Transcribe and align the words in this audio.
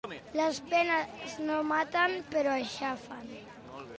Les 0.37 0.59
penes 0.71 1.35
no 1.49 1.59
maten, 1.73 2.15
però 2.33 2.53
aixafen. 2.57 3.31